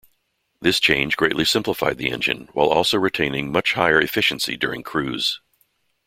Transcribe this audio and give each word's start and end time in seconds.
This 0.61 0.79
change 0.79 1.15
greatly 1.15 1.45
simplified 1.45 1.99
the 1.99 2.09
engine, 2.09 2.49
while 2.53 2.69
also 2.69 2.97
retaining 2.97 3.51
much 3.51 3.73
higher 3.73 4.01
efficiency 4.01 4.57
during 4.57 4.81
cruise. 4.81 5.41